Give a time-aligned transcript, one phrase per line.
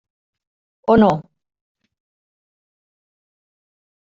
[0.93, 1.11] O no.